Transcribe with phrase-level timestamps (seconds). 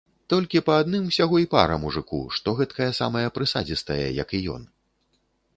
[0.33, 4.69] Толькі па адным усяго й пара мужыку, што гэткая самая прысадзістая, як і ён.